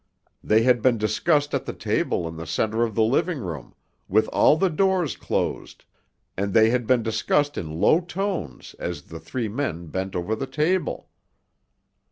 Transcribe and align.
They 0.43 0.63
had 0.63 0.81
been 0.81 0.97
discussed 0.97 1.53
at 1.53 1.67
the 1.67 1.73
table 1.73 2.27
in 2.27 2.35
the 2.35 2.47
center 2.47 2.81
of 2.81 2.95
the 2.95 3.03
living 3.03 3.37
room, 3.37 3.75
with 4.07 4.27
all 4.29 4.57
the 4.57 4.71
doors 4.71 5.15
closed, 5.15 5.85
and 6.35 6.55
they 6.55 6.71
had 6.71 6.87
been 6.87 7.03
discussed 7.03 7.55
in 7.55 7.79
low 7.79 7.99
tones 7.99 8.73
as 8.79 9.03
the 9.03 9.19
three 9.19 9.47
men 9.47 9.85
bent 9.89 10.15
over 10.15 10.35
the 10.35 10.47
table. 10.47 11.07